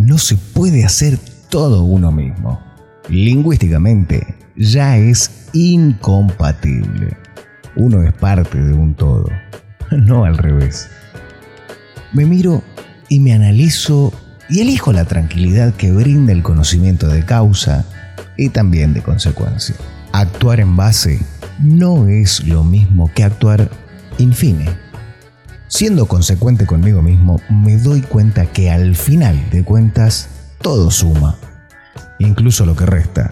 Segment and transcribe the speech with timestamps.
[0.00, 1.18] no se puede hacer
[1.50, 2.60] todo uno mismo.
[3.08, 7.16] Lingüísticamente ya es incompatible.
[7.76, 9.28] Uno es parte de un todo,
[9.90, 10.88] no al revés.
[12.12, 12.62] Me miro
[13.08, 14.12] y me analizo
[14.48, 17.84] y elijo la tranquilidad que brinda el conocimiento de causa
[18.36, 19.76] y también de consecuencia.
[20.12, 21.20] Actuar en base
[21.60, 23.70] no es lo mismo que actuar
[24.18, 24.66] infine.
[25.70, 30.28] Siendo consecuente conmigo mismo, me doy cuenta que al final de cuentas
[30.60, 31.38] todo suma,
[32.18, 33.30] incluso lo que resta.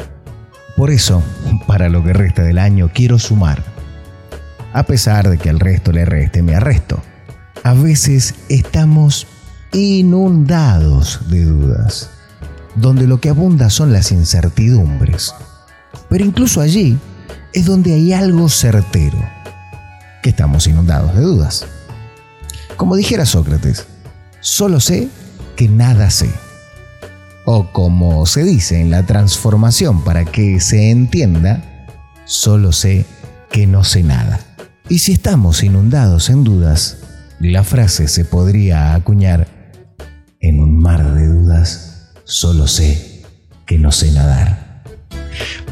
[0.77, 1.21] Por eso,
[1.67, 3.65] para lo que resta del año, quiero sumar.
[4.73, 7.03] A pesar de que al resto le reste, me arresto.
[7.65, 9.27] A veces estamos
[9.73, 12.09] inundados de dudas,
[12.77, 15.35] donde lo que abunda son las incertidumbres.
[16.09, 16.97] Pero incluso allí
[17.53, 19.19] es donde hay algo certero,
[20.23, 21.67] que estamos inundados de dudas.
[22.79, 23.89] Como dijera Sócrates,
[24.41, 25.09] solo sé
[25.57, 26.31] que nada sé.
[27.45, 31.87] O como se dice en la transformación para que se entienda,
[32.25, 33.05] solo sé
[33.51, 34.39] que no sé nada.
[34.89, 36.99] Y si estamos inundados en dudas,
[37.41, 39.49] la frase se podría acuñar,
[40.41, 43.25] en un mar de dudas, solo sé
[43.67, 44.68] que no sé nadar.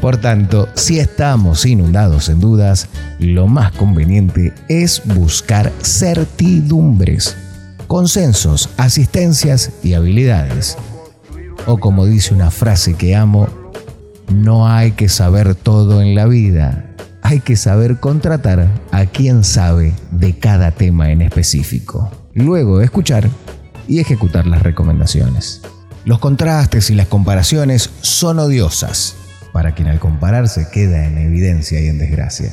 [0.01, 2.87] Por tanto, si estamos inundados en dudas,
[3.19, 7.35] lo más conveniente es buscar certidumbres,
[7.87, 10.77] consensos, asistencias y habilidades.
[11.65, 13.49] O como dice una frase que amo,
[14.31, 16.85] no hay que saber todo en la vida,
[17.21, 22.11] hay que saber contratar a quien sabe de cada tema en específico.
[22.33, 23.29] Luego escuchar
[23.87, 25.61] y ejecutar las recomendaciones.
[26.05, 29.15] Los contrastes y las comparaciones son odiosas
[29.57, 32.51] para quien al compararse queda en evidencia y en desgracia.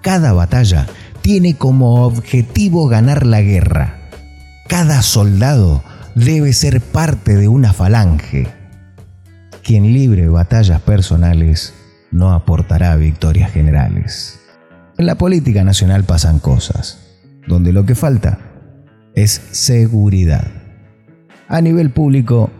[0.00, 0.86] Cada batalla
[1.20, 3.98] tiene como objetivo ganar la guerra.
[4.66, 8.48] Cada soldado debe ser parte de una falange.
[9.62, 11.74] Quien libre batallas personales
[12.10, 14.40] no aportará victorias generales.
[14.96, 16.98] En la política nacional pasan cosas,
[17.46, 18.38] donde lo que falta
[19.14, 20.50] es seguridad,
[21.46, 22.50] a nivel público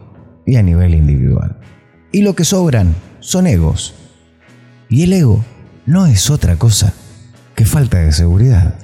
[0.45, 1.57] y a nivel individual.
[2.13, 3.95] Y lo que sobran son egos.
[4.89, 5.45] Y el ego
[5.85, 6.95] no es otra cosa
[7.55, 8.79] que falta de seguridad.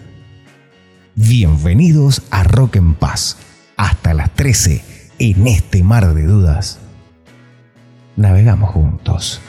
[1.15, 3.37] Bienvenidos a Rock en Paz.
[3.77, 4.85] Hasta las 13
[5.19, 6.79] en este mar de dudas.
[8.17, 9.41] Navegamos juntos.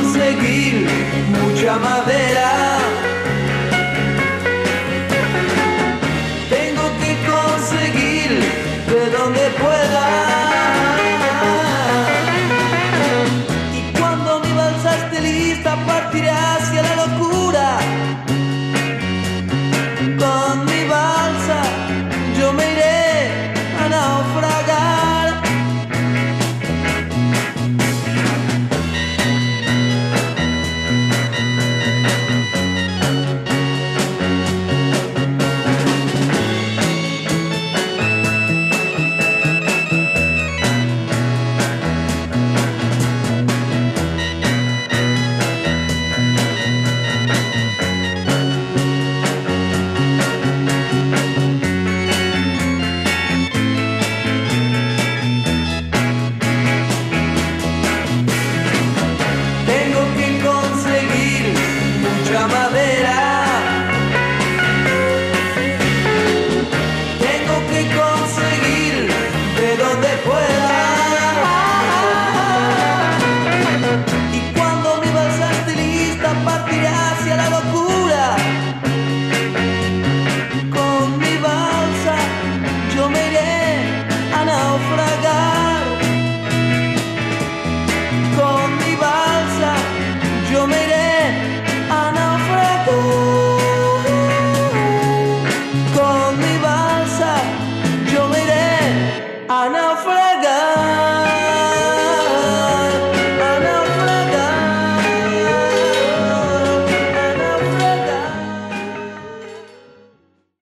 [0.00, 0.86] conseguir
[1.28, 2.59] mucha madera.